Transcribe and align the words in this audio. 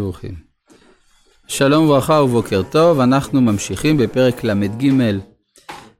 ברוכים. 0.00 0.34
שלום 1.46 1.84
וברכה 1.84 2.12
ובוקר 2.12 2.62
טוב, 2.70 3.00
אנחנו 3.00 3.40
ממשיכים 3.40 3.96
בפרק 3.96 4.44
ל"ג 4.44 4.90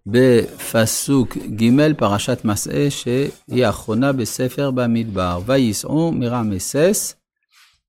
בפסוק 0.06 1.36
ג' 1.36 1.92
פרשת 1.98 2.44
מסעה 2.44 2.90
שהיא 2.90 3.66
האחרונה 3.66 4.12
בספר 4.12 4.70
במדבר. 4.70 5.40
וייסעו 5.46 6.12
מרמסס 6.12 7.14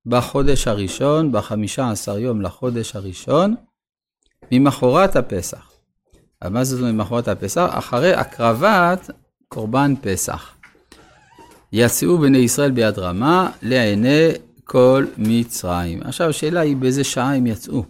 בחודש 0.05 0.67
הראשון, 0.67 1.31
בחמישה 1.31 1.89
עשר 1.91 2.17
יום 2.17 2.41
לחודש 2.41 2.95
הראשון, 2.95 3.55
ממחרת 4.51 5.15
הפסח. 5.15 5.71
מה 6.49 6.63
זאת 6.63 6.81
ממחרת 6.81 7.27
הפסח? 7.27 7.69
אחרי 7.71 8.13
הקרבת 8.13 9.09
קורבן 9.47 9.93
פסח. 10.01 10.55
יצאו 11.73 12.17
בני 12.17 12.37
ישראל 12.37 12.71
ביד 12.71 12.99
רמה 12.99 13.49
לעיני 13.61 14.31
כל 14.67 15.05
מצרים. 15.17 15.99
עכשיו, 16.03 16.29
השאלה 16.29 16.59
היא 16.59 16.75
באיזה 16.75 17.03
שעה 17.03 17.35
הם 17.35 17.47
יצאו. 17.47 17.85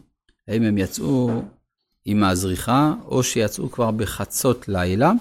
האם 0.47 0.63
הם 0.63 0.77
יצאו 0.77 1.41
עם 2.05 2.23
הזריחה, 2.23 2.93
או 3.05 3.23
שיצאו 3.23 3.71
כבר 3.71 3.91
בחצות 3.91 4.67
לילה. 4.67 5.11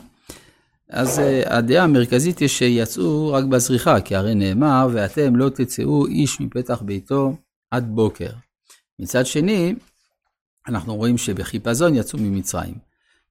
אז 0.90 1.18
uh, 1.18 1.22
הדעה 1.52 1.84
המרכזית 1.84 2.38
היא 2.38 2.48
שיצאו 2.48 3.32
רק 3.32 3.44
בזריחה, 3.44 4.00
כי 4.00 4.16
הרי 4.16 4.34
נאמר, 4.34 4.88
ואתם 4.92 5.36
לא 5.36 5.48
תצאו 5.48 6.06
איש 6.06 6.40
מפתח 6.40 6.82
ביתו 6.82 7.36
עד 7.70 7.88
בוקר. 7.88 8.30
מצד 8.98 9.26
שני, 9.26 9.74
אנחנו 10.68 10.96
רואים 10.96 11.18
שבחיפזון 11.18 11.94
יצאו 11.94 12.18
ממצרים. 12.18 12.74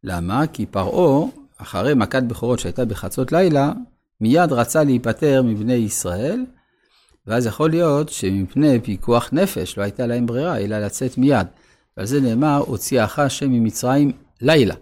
למה? 0.04 0.48
כי 0.48 0.66
פרעה, 0.66 1.28
אחרי 1.58 1.94
מכת 1.94 2.24
בכורות 2.24 2.60
שהייתה 2.60 2.86
בחצות 2.86 3.32
לילה, 3.32 3.74
מיד 4.22 4.52
רצה 4.52 4.84
להיפטר 4.84 5.42
מבני 5.46 5.74
ישראל, 5.74 6.46
ואז 7.28 7.46
יכול 7.46 7.70
להיות 7.70 8.10
שמפני 8.10 8.80
פיקוח 8.80 9.30
נפש 9.32 9.78
לא 9.78 9.84
הייתה 9.84 10.08
להם 10.08 10.26
ברירה, 10.26 10.58
אלא 10.58 10.80
לצאת 10.80 11.18
מיד. 11.18 11.48
ועל 11.98 12.06
זה 12.06 12.22
נאמר, 12.22 12.64
הוציאך 12.68 13.20
השם 13.20 13.52
ממצרים 13.52 14.12
לילה. 14.42 14.76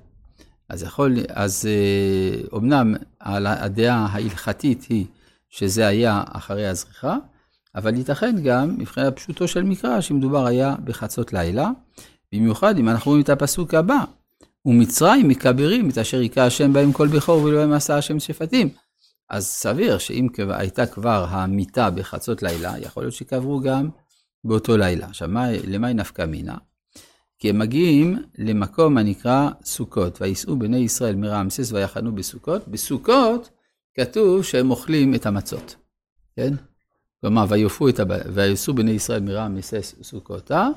אז 0.70 0.84
יכול, 0.84 1.16
אז 1.30 1.70
אומנם 2.52 2.95
הדעה 3.22 4.08
ההלכתית 4.12 4.86
היא 4.90 5.06
שזה 5.50 5.88
היה 5.88 6.23
אחרי 6.32 6.67
הזריחה, 6.67 7.17
אבל 7.76 7.98
ייתכן 7.98 8.36
גם, 8.44 8.78
מבחינת 8.78 9.16
פשוטו 9.16 9.48
של 9.48 9.64
מקרא, 9.64 10.02
שמדובר 10.02 10.45
היה 10.45 10.76
בחצות 10.84 11.34
לילה. 11.34 11.70
במיוחד 12.34 12.78
אם 12.78 12.89
אנחנו 12.89 13.12
רואים 13.12 13.23
את 13.23 13.30
הפסוק 13.30 13.73
הבא, 13.73 14.04
ומצרים 14.66 15.28
מקברים 15.28 15.89
את 15.89 15.98
אשר 15.98 16.20
היכה 16.20 16.45
השם 16.45 16.73
בהם 16.73 16.92
כל 16.92 17.08
בכור 17.08 17.44
ולא 17.44 17.64
הם 17.64 17.73
עשה 17.73 17.98
השם 17.98 18.20
שפטים. 18.20 18.70
אז 19.34 19.45
סביר 19.45 19.98
שאם 19.98 20.28
הייתה 20.50 20.86
כבר 20.86 21.26
המיטה 21.30 21.89
בחצות 21.89 22.44
לילה, 22.44 22.80
יכול 22.80 23.03
להיות 23.03 23.14
שקברו 23.14 23.59
גם 23.59 23.89
באותו 24.44 24.78
לילה. 24.78 25.06
עכשיו, 25.06 25.28
מה, 25.28 25.48
למה 25.67 25.88
היא 25.88 25.95
נפקא 25.95 26.26
מינה? 26.26 26.58
כי 27.39 27.50
הם 27.50 27.59
מגיעים 27.59 28.23
למקום 28.38 28.98
הנקרא 28.98 29.50
סוכות, 29.64 30.22
וייסעו 30.22 30.59
בני 30.59 30.78
ישראל 30.78 31.16
מרעמסס 31.16 31.72
ויחנו 31.72 32.16
בסוכות. 32.16 32.67
בסוכות 32.67 33.50
כתוב 33.94 34.44
שהם 34.44 34.72
אוכלים 34.72 35.16
את 35.16 35.26
המצות, 35.26 35.76
כן? 36.36 36.54
כלומר, 37.22 37.45
וייסעו 38.34 38.73
בני 38.73 38.92
ישראל 38.92 39.20
מרעמסס 39.20 39.95
סוכותה, 40.02 40.67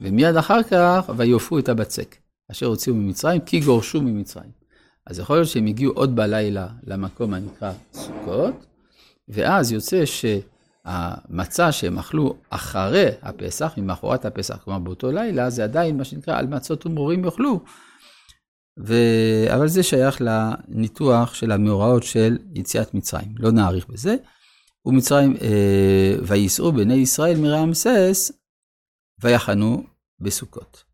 ומיד 0.00 0.36
אחר 0.36 0.62
כך 0.62 1.10
ויופו 1.16 1.58
את 1.58 1.68
הבצק, 1.68 2.16
אשר 2.50 2.66
הוציאו 2.66 2.94
ממצרים, 2.94 3.40
כי 3.40 3.60
גורשו 3.60 4.02
ממצרים. 4.02 4.61
אז 5.06 5.18
יכול 5.18 5.36
להיות 5.36 5.48
שהם 5.48 5.66
הגיעו 5.66 5.92
עוד 5.92 6.16
בלילה 6.16 6.68
למקום 6.86 7.34
הנקרא 7.34 7.72
סוכות, 7.92 8.66
ואז 9.28 9.72
יוצא 9.72 10.02
שהמצה 10.06 11.72
שהם 11.72 11.98
אכלו 11.98 12.36
אחרי 12.50 13.06
הפסח, 13.22 13.74
ממחרת 13.76 14.24
הפסח, 14.24 14.58
כלומר 14.64 14.78
באותו 14.78 15.12
לילה, 15.12 15.50
זה 15.50 15.64
עדיין 15.64 15.96
מה 15.96 16.04
שנקרא 16.04 16.38
על 16.38 16.46
מצות 16.46 16.86
ומורים 16.86 17.24
יאכלו. 17.24 17.60
ו... 18.78 18.94
אבל 19.54 19.68
זה 19.68 19.82
שייך 19.82 20.20
לניתוח 20.20 21.34
של 21.34 21.52
המאורעות 21.52 22.02
של 22.02 22.38
יציאת 22.54 22.94
מצרים, 22.94 23.34
לא 23.38 23.50
נאריך 23.50 23.86
בזה. 23.88 24.16
ומצרים, 24.86 25.36
אה, 25.42 26.14
וייסעו 26.22 26.72
בני 26.72 26.94
ישראל 26.94 27.40
מרעמסס, 27.40 28.32
ויחנו 29.22 29.84
בסוכות. 30.20 30.91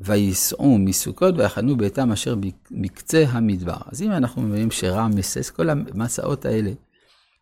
וייסעו 0.00 0.78
מסוכות 0.78 1.34
ויחנו 1.38 1.76
ביתם 1.76 2.12
אשר 2.12 2.34
מקצה 2.70 3.24
המדבר. 3.28 3.76
אז 3.86 4.02
אם 4.02 4.12
אנחנו 4.12 4.42
מבינים 4.42 4.70
שרעם 4.70 5.10
מסס, 5.16 5.50
כל 5.50 5.70
המסעות 5.70 6.44
האלה, 6.44 6.70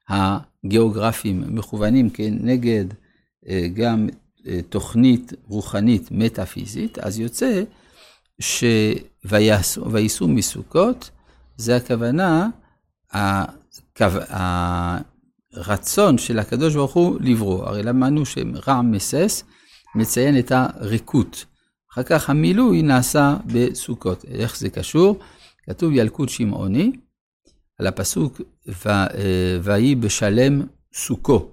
הגיאוגרפיים, 0.09 1.45
מכוונים 1.49 2.11
כנגד 2.11 2.85
אה, 3.49 3.69
גם 3.75 4.09
אה, 4.47 4.61
תוכנית 4.69 5.33
רוחנית 5.47 6.09
מטאפיזית, 6.11 6.99
אז 6.99 7.19
יוצא 7.19 7.63
שוייסעו 8.41 10.29
מסוכות, 10.29 11.11
זה 11.57 11.77
הכוונה, 11.77 12.49
הרצון 15.53 16.19
של 16.19 16.39
הקדוש 16.39 16.75
ברוך 16.75 16.95
הוא 16.95 17.17
לברוא. 17.21 17.67
הרי 17.67 17.83
למדנו 17.83 18.27
שרעם 18.27 18.93
מסס 18.93 19.45
מציין 19.95 20.39
את 20.39 20.53
הריקות. 20.55 21.45
אחר 21.93 22.03
כך 22.03 22.31
המילוי 22.31 22.83
נעשה 22.83 23.37
בסוכות. 23.47 24.25
איך 24.25 24.59
זה 24.59 24.71
קשור? 24.71 25.19
כתוב 25.63 25.93
ילקוט 25.93 26.29
שמעוני, 26.29 26.93
על 27.79 27.87
הפסוק, 27.87 28.41
אה, 28.87 29.07
ויהי 29.63 29.95
בשלם 29.95 30.63
סוכו, 30.95 31.51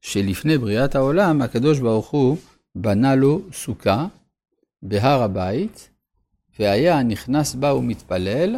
שלפני 0.00 0.58
בריאת 0.58 0.94
העולם, 0.94 1.42
הקדוש 1.42 1.78
ברוך 1.78 2.08
הוא 2.10 2.36
בנה 2.74 3.14
לו 3.14 3.40
סוכה 3.52 4.06
בהר 4.82 5.22
הבית, 5.22 5.90
והיה 6.58 7.02
נכנס 7.02 7.54
בה 7.54 7.74
ומתפלל, 7.74 8.56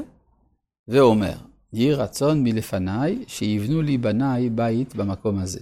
ואומר, 0.88 1.34
יהי 1.72 1.94
רצון 1.94 2.44
מלפניי, 2.44 3.24
שיבנו 3.26 3.82
לי 3.82 3.98
בניי 3.98 4.50
בית 4.50 4.94
במקום 4.94 5.38
הזה. 5.38 5.60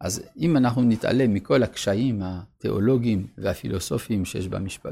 אז 0.00 0.22
אם 0.38 0.56
אנחנו 0.56 0.82
נתעלם 0.82 1.34
מכל 1.34 1.62
הקשיים 1.62 2.22
התיאולוגיים 2.24 3.26
והפילוסופיים 3.38 4.24
שיש 4.24 4.48
במשפ... 4.48 4.86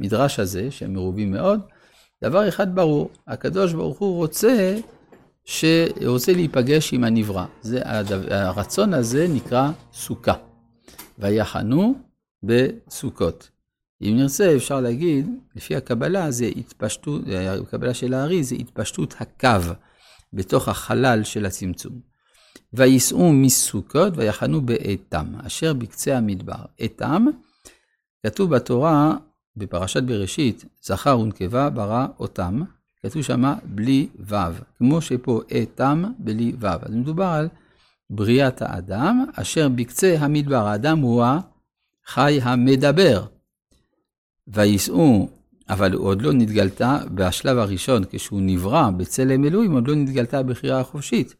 במדרש 0.00 0.38
הזה, 0.38 0.70
שהם 0.70 0.92
מרובים 0.94 1.30
מאוד, 1.30 1.60
דבר 2.24 2.48
אחד 2.48 2.74
ברור, 2.74 3.10
הקדוש 3.26 3.72
ברוך 3.72 3.98
הוא 3.98 4.16
רוצה, 4.16 4.76
שרוצה 5.44 6.32
להיפגש 6.32 6.92
עם 6.92 7.04
הנברא. 7.04 7.44
זה, 7.62 7.80
הרצון 8.30 8.94
הזה 8.94 9.26
נקרא 9.28 9.70
סוכה. 9.92 10.34
ויחנו 11.18 11.94
בסוכות. 12.42 13.50
אם 14.02 14.14
נרצה, 14.16 14.56
אפשר 14.56 14.80
להגיד, 14.80 15.26
לפי 15.54 15.76
הקבלה, 15.76 16.30
זה 16.30 16.46
התפשטות, 16.46 17.22
הקבלה 17.62 17.94
של 17.94 18.14
הארי 18.14 18.44
זה 18.44 18.54
התפשטות 18.54 19.14
הקו 19.20 19.72
בתוך 20.32 20.68
החלל 20.68 21.24
של 21.24 21.46
הצמצום. 21.46 22.15
וייסעו 22.72 23.32
מסוכות 23.32 24.12
ויחנו 24.16 24.60
באתם, 24.60 25.26
אשר 25.46 25.74
בקצה 25.74 26.16
המדבר. 26.16 26.64
אתם, 26.84 27.26
כתוב 28.26 28.54
בתורה, 28.54 29.16
בפרשת 29.56 30.02
בראשית, 30.02 30.64
זכר 30.82 31.18
ונקבה 31.18 31.70
ברא 31.70 32.06
אותם, 32.18 32.62
כתוב 33.02 33.22
שמה 33.22 33.54
בלי 33.64 34.08
ו', 34.28 34.34
כמו 34.78 35.00
שפה 35.00 35.40
אתם 35.62 36.04
בלי 36.18 36.52
ו'. 36.60 36.66
אז 36.66 36.94
מדובר 36.94 37.24
על 37.24 37.48
בריאת 38.10 38.62
האדם, 38.62 39.24
אשר 39.34 39.68
בקצה 39.68 40.16
המדבר. 40.18 40.66
האדם 40.66 40.98
הוא 40.98 41.24
החי 41.24 42.40
המדבר. 42.42 43.26
וייסעו, 44.48 45.28
אבל 45.68 45.92
הוא 45.92 46.06
עוד 46.06 46.22
לא 46.22 46.32
נתגלתה 46.32 46.98
בשלב 47.14 47.58
הראשון, 47.58 48.02
כשהוא 48.10 48.40
נברא 48.42 48.90
בצלם 48.90 49.44
אלוהים, 49.44 49.72
עוד 49.72 49.88
לא 49.88 49.94
נתגלתה 49.94 50.38
הבחירה 50.38 50.80
החופשית. 50.80 51.34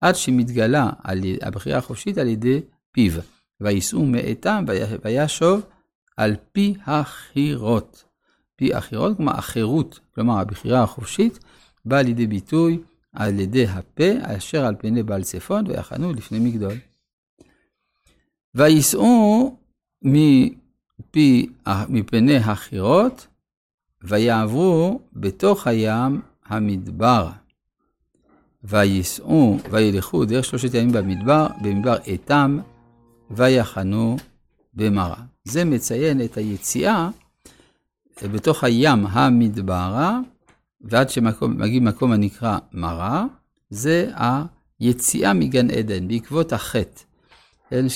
עד 0.00 0.14
שמתגלה 0.16 0.90
על 1.02 1.20
הבחירה 1.42 1.78
החופשית 1.78 2.18
על 2.18 2.28
ידי 2.28 2.60
פיו. 2.92 3.12
וייסעו 3.60 4.06
מאיתם 4.06 4.64
וישוב 5.04 5.62
על 6.16 6.36
פי 6.52 6.74
החירות. 6.86 8.04
פי 8.56 8.74
החירות, 8.74 9.16
כלומר 9.16 9.38
החירות, 9.38 10.00
כלומר 10.14 10.38
הבחירה 10.38 10.82
החופשית, 10.82 11.38
באה 11.84 12.02
לידי 12.02 12.26
ביטוי 12.26 12.78
על 13.12 13.40
ידי 13.40 13.66
הפה, 13.66 14.10
אשר 14.22 14.64
על 14.64 14.74
פני 14.78 15.02
בעל 15.02 15.22
צפון, 15.22 15.66
ויחנו 15.66 16.12
לפני 16.12 16.38
מגדול. 16.38 16.74
וייסעו 18.54 19.56
מפי, 20.02 21.48
מפני 21.88 22.36
החירות, 22.36 23.26
ויעברו 24.02 25.00
בתוך 25.12 25.66
הים 25.66 26.20
המדבר. 26.46 27.30
וייסעו 28.68 29.58
וילכו 29.70 30.24
דרך 30.24 30.44
שלושת 30.44 30.74
ימים 30.74 30.92
במדבר, 30.92 31.46
במדבר 31.62 31.96
איתם, 32.06 32.58
ויחנו 33.30 34.16
במרה. 34.74 35.16
זה 35.44 35.64
מציין 35.64 36.24
את 36.24 36.36
היציאה 36.36 37.08
בתוך 38.22 38.64
הים 38.64 39.06
המדברה, 39.06 40.20
ועד 40.80 41.10
שמגיעים 41.10 41.84
מקום 41.84 42.12
הנקרא 42.12 42.58
מרה, 42.72 43.24
זה 43.70 44.10
היציאה 44.80 45.32
מגן 45.32 45.70
עדן, 45.70 46.08
בעקבות 46.08 46.52
החטא. 46.52 47.00
כן, 47.70 47.86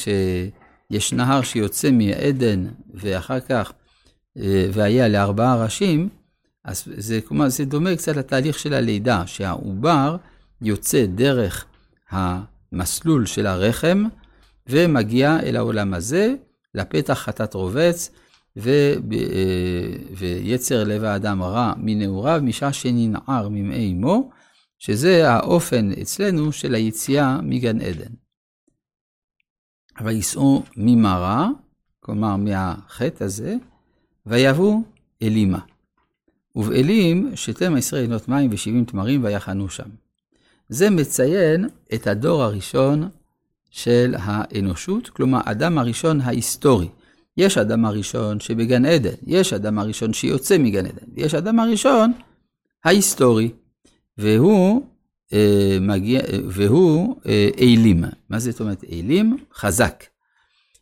יש 0.91 1.13
נהר 1.13 1.43
שיוצא 1.43 1.91
מעדן 1.91 2.67
ואחר 2.95 3.41
כך, 3.41 3.73
אה, 4.39 4.69
והיה 4.73 5.09
לארבעה 5.09 5.65
ראשים, 5.65 6.09
אז 6.65 6.85
זה, 6.97 7.21
כלומר, 7.21 7.49
זה 7.49 7.65
דומה 7.65 7.97
קצת 7.97 8.17
לתהליך 8.17 8.59
של 8.59 8.75
הלידה, 8.75 9.27
שהעובר 9.27 10.17
יוצא 10.63 11.07
דרך 11.07 11.65
המסלול 12.11 13.27
של 13.27 13.47
הרחם 13.47 14.05
ומגיע 14.67 15.41
אל 15.43 15.57
העולם 15.57 15.95
הזה, 15.95 16.35
לפתח 16.75 17.15
חטאת 17.15 17.55
רובץ, 17.55 18.11
ו, 18.57 18.71
אה, 19.13 19.93
ויצר 20.17 20.85
לב 20.85 21.05
האדם 21.05 21.43
רע 21.43 21.73
מנעוריו, 21.77 22.41
משעה 22.43 22.73
שננער 22.73 23.49
ממעי 23.49 23.93
אמו, 23.93 24.31
שזה 24.79 25.31
האופן 25.31 25.91
אצלנו 26.03 26.53
של 26.53 26.75
היציאה 26.75 27.41
מגן 27.43 27.81
עדן. 27.81 28.13
וייסעו 30.05 30.63
ממרה, 30.77 31.49
כלומר 32.01 32.37
מהחטא 32.37 33.25
הזה, 33.25 33.57
ויבואו 34.27 34.83
אלימה. 35.23 35.59
ובאלים 36.57 37.33
שתם 37.35 37.75
עשרה 37.75 38.01
עינות 38.01 38.29
מים 38.29 38.51
ושבעים 38.53 38.85
תמרים 38.85 39.25
ויחנו 39.25 39.69
שם. 39.69 39.89
זה 40.71 40.91
מציין 40.91 41.69
את 41.95 42.07
הדור 42.07 42.43
הראשון 42.43 43.09
של 43.71 44.15
האנושות, 44.19 45.09
כלומר, 45.09 45.41
אדם 45.45 45.79
הראשון 45.79 46.21
ההיסטורי. 46.21 46.89
יש 47.37 47.59
אדם 47.59 47.85
הראשון 47.85 48.41
שבגן 48.41 48.85
עדן, 48.85 49.15
יש 49.27 49.53
אדם 49.53 49.79
הראשון 49.79 50.13
שיוצא 50.13 50.59
מגן 50.59 50.87
עדן, 50.87 51.07
יש 51.17 51.35
אדם 51.35 51.61
הראשון 51.61 52.13
ההיסטורי, 52.85 53.51
והוא 54.19 54.83
אה, 55.33 55.79
מגיע, 55.81 56.21
והוא 56.49 57.17
אה, 57.27 57.49
אילים. 57.59 58.05
מה 58.29 58.39
זאת 58.39 58.61
אומרת 58.61 58.83
אילים? 58.83 59.37
חזק. 59.55 60.05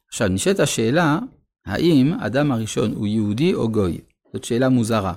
עכשיו, 0.09 0.29
נשאלת 0.29 0.61
השאלה, 0.61 1.19
האם 1.67 2.13
אדם 2.13 2.53
הראשון 2.53 2.93
הוא 2.93 3.07
יהודי 3.07 3.55
או 3.55 3.69
גוי? 3.69 4.01
זאת 4.33 4.45
שאלה 4.45 4.69
מוזרה. 4.69 5.15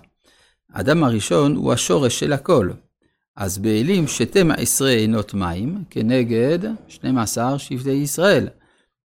אדם 0.73 1.03
הראשון 1.03 1.55
הוא 1.55 1.73
השורש 1.73 2.19
של 2.19 2.33
הכל. 2.33 2.69
אז 3.35 3.57
באלים 3.57 4.07
שתם 4.07 4.51
עשרה 4.51 4.89
עינות 4.89 5.33
מים 5.33 5.83
כנגד 5.89 6.59
12 6.87 7.59
שבטי 7.59 7.89
ישראל, 7.89 8.47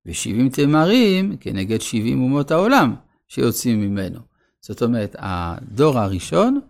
ו-70 0.06 0.52
תמרים 0.52 1.36
כנגד 1.40 1.80
70 1.80 2.22
אומות 2.22 2.50
העולם 2.50 2.94
שיוצאים 3.28 3.80
ממנו. 3.80 4.18
זאת 4.60 4.82
אומרת, 4.82 5.16
הדור 5.18 5.98
הראשון, 5.98 6.60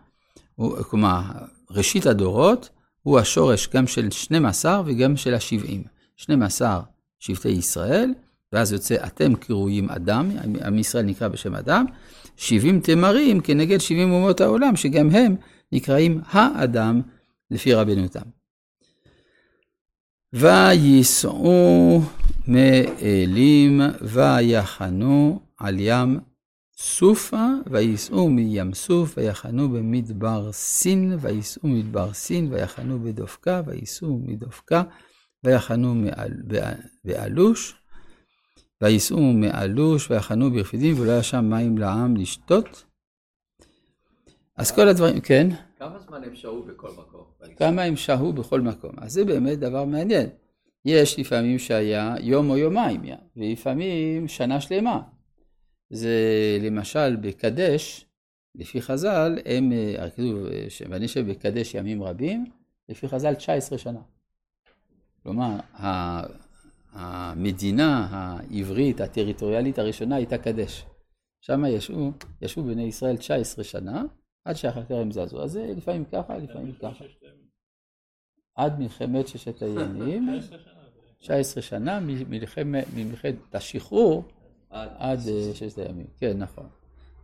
הוא, 0.54 0.76
כלומר, 0.82 1.22
ראשית 1.70 2.06
הדורות, 2.06 2.68
הוא 3.02 3.18
השורש 3.18 3.68
גם 3.74 3.86
של 3.86 4.10
12 4.10 4.82
וגם 4.86 5.16
של 5.16 5.34
ה-70. 5.34 5.88
12 6.16 6.80
שבטי 7.18 7.48
ישראל, 7.48 8.14
ואז 8.52 8.72
יוצא 8.72 8.96
אתם 9.06 9.34
קרויים 9.34 9.90
אדם, 9.90 10.30
עם 10.64 10.78
ישראל 10.78 11.04
נקרא 11.04 11.28
בשם 11.28 11.54
אדם, 11.54 11.84
70 12.36 12.80
תמרים 12.80 13.40
כנגד 13.40 13.78
70 13.78 14.12
אומות 14.12 14.40
העולם, 14.40 14.76
שגם 14.76 15.10
הם 15.10 15.36
נקראים 15.72 16.20
האדם 16.30 17.00
לפי 17.50 17.74
רבנו 17.74 18.08
תם. 18.08 18.28
וייסעו 20.32 22.00
מאלים 22.48 23.80
ויחנו 24.02 25.40
על 25.58 25.76
ים 25.78 26.20
סופה, 26.78 27.46
וייסעו 27.70 28.30
מים 28.30 28.74
סוף, 28.74 29.14
ויחנו 29.16 29.68
במדבר 29.68 30.52
סין, 30.52 31.16
וייסעו 31.20 31.68
מדבר 31.68 32.12
סין, 32.12 32.52
ויחנו 32.52 32.98
בדופקה, 32.98 33.62
וייסעו 33.66 34.20
מדופקה, 34.26 34.82
ויחנו 35.44 35.94
באלוש, 37.04 37.74
וייסעו 38.82 39.32
מאלוש, 39.32 40.10
ויחנו 40.10 40.50
ברפידים, 40.50 41.00
ולא 41.00 41.10
היה 41.10 41.22
שם 41.22 41.50
מים 41.50 41.78
לעם 41.78 42.16
לשתות. 42.16 42.84
אז 44.56 44.70
כל 44.70 44.88
הדברים, 44.88 45.20
כן. 45.20 45.48
כמה 45.78 45.98
זמן 45.98 46.24
הם 46.24 46.34
שהו 46.34 46.62
בכל 46.62 46.90
מקום? 46.90 47.24
כמה 47.56 47.82
הם 47.82 47.96
שהו 47.96 48.32
בכל 48.32 48.60
מקום. 48.60 48.90
אז 48.98 49.12
זה 49.12 49.24
באמת 49.24 49.58
דבר 49.58 49.84
מעניין. 49.84 50.28
יש 50.84 51.18
לפעמים 51.18 51.58
שהיה 51.58 52.14
יום 52.20 52.50
או 52.50 52.56
יומיים, 52.56 53.00
ולפעמים 53.36 54.28
שנה 54.28 54.60
שלמה. 54.60 55.02
זה 55.90 56.18
למשל 56.60 57.16
בקדש, 57.16 58.06
לפי 58.54 58.82
חז"ל, 58.82 59.38
הם, 59.44 59.72
כתוב, 60.14 60.46
ונשב 60.90 61.30
בקדש 61.30 61.74
ימים 61.74 62.02
רבים, 62.02 62.44
לפי 62.88 63.08
חז"ל 63.08 63.34
19 63.34 63.78
שנה. 63.78 64.00
כלומר, 65.22 65.56
המדינה 66.92 68.08
העברית, 68.10 69.00
הטריטוריאלית 69.00 69.78
הראשונה 69.78 70.16
הייתה 70.16 70.38
קדש. 70.38 70.86
שם 71.40 71.64
ישבו, 71.64 72.12
ישבו 72.42 72.62
בני 72.62 72.82
ישראל 72.82 73.16
19 73.16 73.64
שנה, 73.64 74.02
עד 74.46 74.56
הם 74.90 75.12
זזו. 75.12 75.42
אז 75.42 75.52
זה 75.52 75.72
לפעמים 75.76 76.04
ככה, 76.04 76.38
לפעמים 76.38 76.72
ככה. 76.72 77.04
עד 78.54 78.78
מלחמת 78.78 79.28
ששת 79.28 79.62
הימים, 79.62 80.28
19 81.18 81.62
שנה, 81.62 82.00
ממלחמת 82.94 83.54
השחרור 83.54 84.24
עד 84.70 85.18
אה, 85.28 85.54
ששת 85.54 85.78
הימים. 85.78 86.06
כן, 86.18 86.38
נכון. 86.38 86.66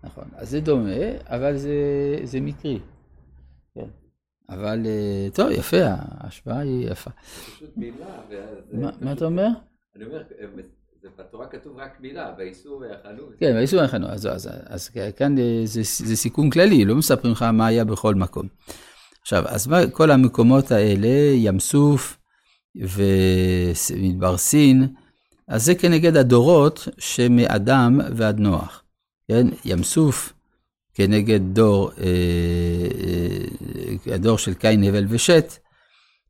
נכון. 0.03 0.25
אז 0.35 0.51
זה 0.51 0.61
דומה, 0.61 1.19
אבל 1.25 1.57
זה, 1.57 1.77
זה 2.25 2.41
מקרי. 2.41 2.79
כן. 3.75 3.89
אבל 4.49 4.87
אה, 4.87 5.29
טוב, 5.35 5.51
יפה, 5.51 5.77
ההשוואה 5.85 6.59
היא 6.59 6.91
יפה. 6.91 7.11
פשוט 7.11 7.77
מילה. 7.77 8.23
מה 9.01 9.13
אתה 9.13 9.25
אומר? 9.25 9.49
אני 9.97 10.05
אומר, 10.05 10.23
בתורה 11.19 11.46
כתוב 11.46 11.76
רק 11.76 12.00
מילה, 12.00 12.34
וייסעו 12.38 12.81
ויחנו. 12.81 13.22
כן, 13.40 13.52
וייסעו 13.54 13.81
ויחנו. 13.81 14.08
אז, 14.08 14.26
אז, 14.26 14.49
אז 14.66 14.90
כאן 15.16 15.37
זה, 15.64 15.81
זה 15.82 16.16
סיכום 16.16 16.50
כללי, 16.50 16.84
לא 16.84 16.94
מספרים 16.94 17.32
לך 17.32 17.43
מה 17.43 17.66
היה 17.66 17.84
בכל 17.84 18.14
מקום. 18.14 18.49
עכשיו, 19.22 19.44
אז 19.49 19.69
כל 19.93 20.10
המקומות 20.10 20.70
האלה, 20.70 21.34
ים 21.34 21.60
סוף 21.60 22.19
ומדבר 22.76 24.37
סין, 24.37 24.88
אז 25.49 25.64
זה 25.64 25.75
כנגד 25.75 26.16
הדורות 26.16 26.88
שמאדם 26.99 28.00
ועד 28.16 28.38
נוח. 28.38 28.82
כן, 29.28 29.46
ים 29.64 29.82
סוף 29.82 30.32
כנגד 30.94 31.40
דור, 31.52 31.90
אה, 32.00 32.06
אה, 34.06 34.14
הדור 34.14 34.38
של 34.38 34.54
קין, 34.54 34.84
הבל 34.84 35.06
ושת, 35.08 35.58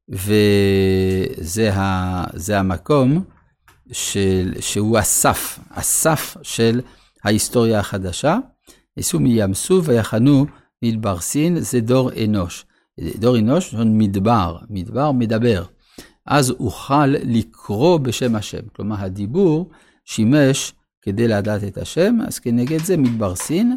וזה 0.08 1.74
ה, 1.74 2.58
המקום 2.58 3.24
של, 3.92 4.52
שהוא 4.60 4.98
הסף, 4.98 5.58
הסף 5.70 6.36
של 6.42 6.80
ההיסטוריה 7.24 7.80
החדשה. 7.80 8.38
ניסו 8.96 9.20
מים 9.20 9.54
סוף 9.54 9.88
ויחנו 9.88 10.46
מדבר 10.82 11.20
סין, 11.20 11.60
זה 11.60 11.80
דור 11.80 12.10
אנוש. 12.24 12.64
דור 13.00 13.38
אנוש, 13.38 13.74
מדבר, 13.74 14.56
מדבר 14.70 15.12
מדבר. 15.12 15.64
אז 16.26 16.50
אוכל 16.50 17.06
לקרוא 17.06 17.98
בשם 17.98 18.36
השם. 18.36 18.60
כלומר, 18.76 18.96
הדיבור 18.98 19.70
שימש 20.04 20.72
כדי 21.02 21.28
לדעת 21.28 21.64
את 21.64 21.78
השם, 21.78 22.18
אז 22.26 22.38
כנגד 22.38 22.84
זה 22.84 22.96
מדבר 22.96 23.34
סין. 23.34 23.76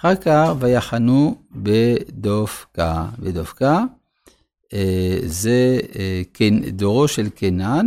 אחר 0.00 0.14
כך 0.14 0.52
ויחנו 0.58 1.42
בדופקה. 1.52 3.06
בדופקה 3.18 3.84
אה, 4.72 5.18
זה 5.24 5.80
אה, 5.98 6.22
כן, 6.34 6.70
דורו 6.70 7.08
של 7.08 7.28
קנן. 7.28 7.86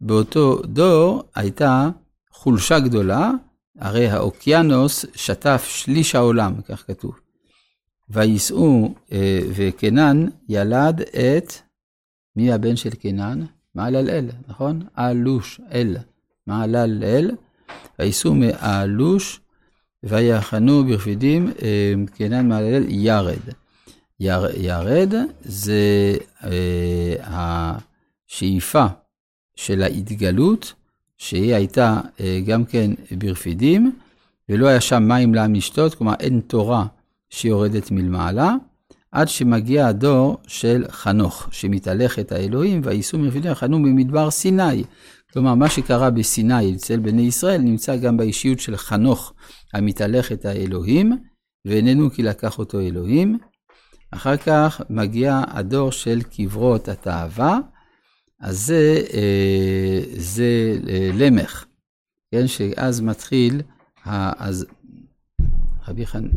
באותו 0.00 0.62
דור 0.64 1.22
הייתה 1.34 1.88
חולשה 2.30 2.80
גדולה, 2.80 3.30
הרי 3.78 4.08
האוקיינוס 4.08 5.04
שטף 5.14 5.64
שליש 5.68 6.14
העולם, 6.14 6.54
כך 6.68 6.86
כתוב. 6.86 7.20
וייסעו, 8.08 8.94
אה, 9.12 9.40
וקנן 9.54 10.26
ילד 10.48 11.00
את, 11.00 11.52
מי 12.36 12.52
הבן 12.52 12.76
של 12.76 12.90
קנן? 12.90 13.44
מעלל 13.74 14.10
אל, 14.10 14.28
נכון? 14.48 14.82
אלוש, 14.98 15.60
אל, 15.72 15.96
מעלל 16.46 17.04
אל. 17.04 17.30
וייסעו 17.98 18.34
מאלוש, 18.34 19.40
ויחנו 20.02 20.84
ברפידים, 20.84 21.52
אה, 21.62 21.94
קנן 22.14 22.48
מעלל 22.48 22.74
אל, 22.74 22.84
ירד. 22.88 23.52
יר, 24.20 24.46
ירד 24.56 25.14
זה 25.40 26.14
אה, 26.44 27.14
השאיפה 27.20 28.86
של 29.56 29.82
ההתגלות, 29.82 30.72
שהיא 31.18 31.54
הייתה 31.54 32.00
אה, 32.20 32.40
גם 32.46 32.64
כן 32.64 32.90
ברפידים, 33.18 33.92
ולא 34.48 34.66
היה 34.66 34.80
שם 34.80 35.02
מים 35.08 35.34
לעם 35.34 35.54
לשתות, 35.54 35.94
כלומר 35.94 36.14
אין 36.20 36.40
תורה 36.40 36.86
שיורדת 37.30 37.90
מלמעלה, 37.90 38.54
עד 39.12 39.28
שמגיע 39.28 39.86
הדור 39.86 40.38
של 40.46 40.84
חנוך, 40.90 41.48
שמתהלך 41.52 42.18
את 42.18 42.32
האלוהים, 42.32 42.80
וייסעו 42.84 43.18
מרפידים 43.18 43.54
חנו 43.54 43.78
ממדבר 43.78 44.30
סיני. 44.30 44.84
כלומר, 45.32 45.54
מה 45.54 45.68
שקרה 45.68 46.10
בסיני 46.10 46.74
אצל 46.74 46.98
בני 46.98 47.22
ישראל 47.22 47.60
נמצא 47.60 47.96
גם 47.96 48.16
באישיות 48.16 48.60
של 48.60 48.76
חנוך, 48.76 49.32
המתהלך 49.74 50.32
את 50.32 50.44
האלוהים, 50.44 51.18
ואיננו 51.66 52.10
כי 52.10 52.22
לקח 52.22 52.58
אותו 52.58 52.80
אלוהים. 52.80 53.38
אחר 54.10 54.36
כך 54.36 54.80
מגיע 54.90 55.42
הדור 55.48 55.92
של 55.92 56.22
קברות 56.22 56.88
התאווה, 56.88 57.58
אז 58.40 58.66
זה, 58.66 59.02
אה, 59.14 60.00
זה 60.16 60.78
אה, 60.88 61.10
למך. 61.14 61.66
כן, 62.30 62.46
שאז 62.46 63.00
מתחיל, 63.00 63.62
אז 64.04 64.66
רבי 65.88 66.06
חנ... 66.06 66.28